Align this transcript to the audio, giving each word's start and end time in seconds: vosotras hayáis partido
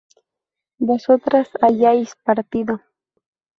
vosotras 0.79 1.47
hayáis 1.61 2.15
partido 2.25 2.81